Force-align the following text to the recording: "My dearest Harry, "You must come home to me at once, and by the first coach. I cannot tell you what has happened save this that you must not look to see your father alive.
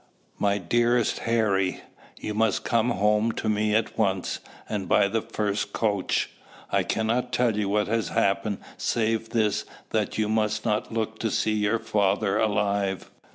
"My 0.39 0.57
dearest 0.57 1.19
Harry, 1.19 1.81
"You 2.19 2.33
must 2.33 2.63
come 2.65 2.89
home 2.89 3.33
to 3.33 3.47
me 3.47 3.75
at 3.75 3.99
once, 3.99 4.39
and 4.67 4.89
by 4.89 5.07
the 5.07 5.21
first 5.21 5.73
coach. 5.73 6.31
I 6.71 6.81
cannot 6.81 7.31
tell 7.31 7.55
you 7.55 7.69
what 7.69 7.85
has 7.87 8.07
happened 8.09 8.61
save 8.77 9.29
this 9.29 9.63
that 9.91 10.17
you 10.17 10.27
must 10.27 10.65
not 10.65 10.91
look 10.91 11.19
to 11.19 11.29
see 11.29 11.53
your 11.53 11.77
father 11.77 12.39
alive. 12.39 13.11